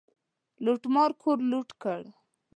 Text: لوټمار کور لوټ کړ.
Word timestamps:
لوټمار 0.63 1.11
کور 1.21 1.37
لوټ 1.51 1.69
کړ. 1.81 2.01